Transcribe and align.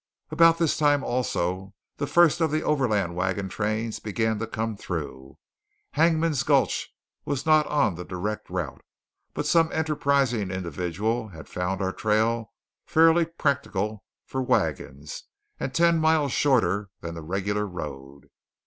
About 0.31 0.57
this 0.57 0.77
time, 0.79 1.03
also, 1.03 1.75
the 1.97 2.07
first 2.07 2.41
of 2.41 2.49
the 2.49 2.63
overland 2.63 3.15
wagon 3.15 3.49
trains 3.49 3.99
began 3.99 4.39
to 4.39 4.47
come 4.47 4.75
through. 4.75 5.37
Hangman's 5.91 6.41
Gulch 6.41 6.91
was 7.23 7.45
not 7.45 7.67
on 7.67 7.93
the 7.93 8.03
direct 8.03 8.49
route; 8.49 8.81
but 9.35 9.45
some 9.45 9.71
enterprising 9.71 10.49
individual 10.49 11.27
had 11.27 11.47
found 11.47 11.83
our 11.83 11.93
trail 11.93 12.51
fairly 12.87 13.25
practicable 13.25 14.03
for 14.25 14.41
wagons 14.41 15.25
and 15.59 15.71
ten 15.71 15.99
miles 15.99 16.31
shorter 16.31 16.89
than 17.01 17.13
the 17.13 17.21
regular 17.21 17.67
road. 17.67 18.31